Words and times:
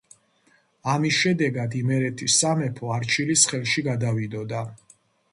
ამის 0.93 1.17
შედეგად 1.25 1.75
იმერეთის 1.79 2.37
სამეფო 2.43 2.89
არჩილის 2.95 3.43
ხელში 3.51 3.83
გადავიდოდა. 3.89 4.63